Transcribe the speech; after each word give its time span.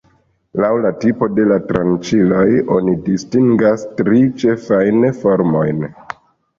Laŭ 0.63 0.69
la 0.85 0.91
tipo 1.03 1.27
de 1.39 1.45
la 1.51 1.57
tranĉiloj 1.67 2.47
oni 2.79 2.97
distingas 3.11 3.87
tri 4.03 4.27
ĉefajn 4.43 5.11
formojn. 5.25 5.91